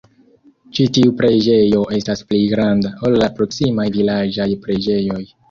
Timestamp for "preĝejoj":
4.67-5.23